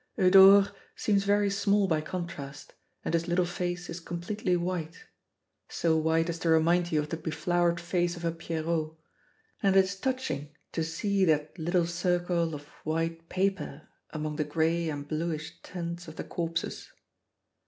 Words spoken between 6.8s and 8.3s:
you of the be flowered face of